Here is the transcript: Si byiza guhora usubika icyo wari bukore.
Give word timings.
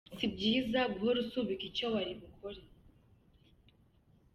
Si 0.17 0.25
byiza 0.33 0.79
guhora 0.93 1.17
usubika 1.25 1.63
icyo 1.69 1.85
wari 1.93 2.13
bukore. 2.21 2.61